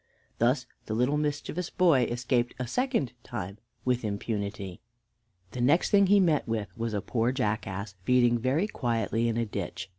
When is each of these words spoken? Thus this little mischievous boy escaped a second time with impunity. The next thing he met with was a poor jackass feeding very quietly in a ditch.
Thus 0.39 0.65
this 0.87 0.97
little 0.97 1.15
mischievous 1.17 1.69
boy 1.69 2.05
escaped 2.05 2.55
a 2.57 2.65
second 2.65 3.13
time 3.21 3.59
with 3.85 4.03
impunity. 4.03 4.81
The 5.51 5.61
next 5.61 5.91
thing 5.91 6.07
he 6.07 6.19
met 6.19 6.47
with 6.47 6.75
was 6.75 6.95
a 6.95 7.01
poor 7.01 7.31
jackass 7.31 7.93
feeding 8.03 8.39
very 8.39 8.65
quietly 8.67 9.27
in 9.27 9.37
a 9.37 9.45
ditch. 9.45 9.89